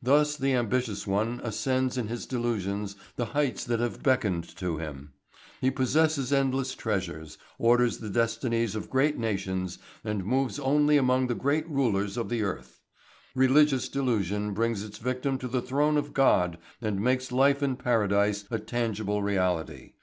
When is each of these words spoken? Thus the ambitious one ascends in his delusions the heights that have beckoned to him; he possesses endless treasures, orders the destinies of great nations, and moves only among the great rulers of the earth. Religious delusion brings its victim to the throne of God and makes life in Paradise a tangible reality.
Thus 0.00 0.36
the 0.36 0.52
ambitious 0.52 1.08
one 1.08 1.40
ascends 1.42 1.98
in 1.98 2.06
his 2.06 2.24
delusions 2.24 2.94
the 3.16 3.24
heights 3.34 3.64
that 3.64 3.80
have 3.80 4.00
beckoned 4.00 4.44
to 4.58 4.76
him; 4.76 5.12
he 5.60 5.72
possesses 5.72 6.32
endless 6.32 6.76
treasures, 6.76 7.36
orders 7.58 7.98
the 7.98 8.08
destinies 8.08 8.76
of 8.76 8.88
great 8.88 9.18
nations, 9.18 9.78
and 10.04 10.24
moves 10.24 10.60
only 10.60 10.96
among 10.98 11.26
the 11.26 11.34
great 11.34 11.68
rulers 11.68 12.16
of 12.16 12.28
the 12.28 12.44
earth. 12.44 12.80
Religious 13.34 13.88
delusion 13.88 14.52
brings 14.54 14.84
its 14.84 14.98
victim 14.98 15.36
to 15.38 15.48
the 15.48 15.60
throne 15.60 15.96
of 15.96 16.14
God 16.14 16.58
and 16.80 17.00
makes 17.00 17.32
life 17.32 17.60
in 17.60 17.74
Paradise 17.74 18.44
a 18.52 18.60
tangible 18.60 19.20
reality. 19.20 19.94